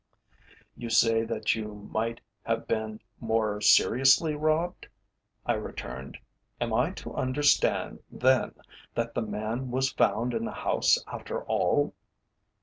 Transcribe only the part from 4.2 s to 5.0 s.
robbed'?"